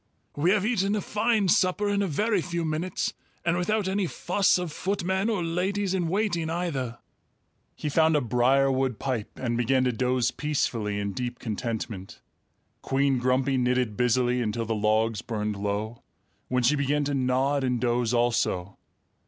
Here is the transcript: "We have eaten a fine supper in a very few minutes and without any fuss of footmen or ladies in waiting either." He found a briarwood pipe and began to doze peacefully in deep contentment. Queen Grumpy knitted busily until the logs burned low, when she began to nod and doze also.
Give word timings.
"We 0.35 0.49
have 0.49 0.65
eaten 0.65 0.95
a 0.95 0.99
fine 1.01 1.47
supper 1.47 1.87
in 1.87 2.01
a 2.01 2.07
very 2.07 2.41
few 2.41 2.65
minutes 2.65 3.13
and 3.45 3.55
without 3.55 3.87
any 3.87 4.07
fuss 4.07 4.57
of 4.57 4.71
footmen 4.71 5.29
or 5.29 5.43
ladies 5.43 5.93
in 5.93 6.07
waiting 6.07 6.49
either." 6.49 6.97
He 7.75 7.87
found 7.87 8.15
a 8.15 8.19
briarwood 8.21 8.97
pipe 8.97 9.37
and 9.37 9.55
began 9.55 9.83
to 9.83 9.91
doze 9.91 10.31
peacefully 10.31 10.97
in 10.99 11.13
deep 11.13 11.37
contentment. 11.37 12.19
Queen 12.81 13.19
Grumpy 13.19 13.57
knitted 13.57 13.95
busily 13.95 14.41
until 14.41 14.65
the 14.65 14.73
logs 14.73 15.21
burned 15.21 15.55
low, 15.55 16.01
when 16.47 16.63
she 16.63 16.75
began 16.75 17.03
to 17.03 17.13
nod 17.13 17.63
and 17.63 17.79
doze 17.79 18.11
also. 18.11 18.79